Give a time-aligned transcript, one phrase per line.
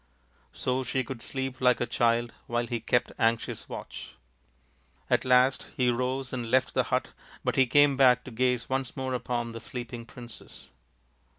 [0.51, 4.15] So she could sleep like a child while he kept anxious watch.
[5.11, 7.09] At last he rose and left the hut,
[7.43, 10.71] but he came back to gaze once more upon the sleeping princess.